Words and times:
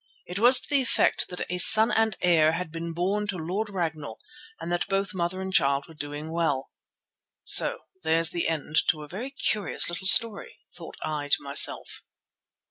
It 0.25 0.39
was 0.39 0.59
to 0.59 0.67
the 0.67 0.81
effect 0.81 1.27
that 1.29 1.45
a 1.47 1.59
son 1.59 1.91
and 1.91 2.17
heir 2.21 2.53
had 2.53 2.71
been 2.71 2.91
born 2.91 3.27
to 3.27 3.37
Lord 3.37 3.69
Ragnall 3.69 4.19
and 4.59 4.71
that 4.71 4.87
both 4.87 5.13
mother 5.13 5.41
and 5.41 5.53
child 5.53 5.85
were 5.87 5.93
doing 5.93 6.33
well. 6.33 6.71
So 7.43 7.81
there's 8.01 8.31
the 8.31 8.47
end 8.47 8.77
to 8.89 9.03
a 9.03 9.07
very 9.07 9.29
curious 9.29 9.89
little 9.89 10.07
story, 10.07 10.57
thought 10.73 10.97
I 11.03 11.27
to 11.27 11.43
myself. 11.43 12.01